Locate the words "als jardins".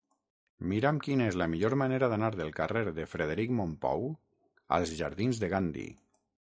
4.79-5.45